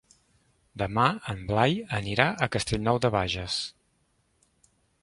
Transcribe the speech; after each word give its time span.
Demà 0.81 1.03
en 1.33 1.43
Blai 1.51 1.77
anirà 1.99 2.27
a 2.33 2.49
Castellnou 2.57 3.03
de 3.05 3.13
Bages. 3.19 3.61